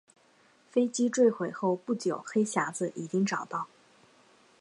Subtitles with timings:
[0.71, 3.67] 飞机坠毁后不久黑匣子已经找到。